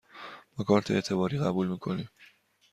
[0.57, 2.09] ما کارت اعتباری قبول می کنیم.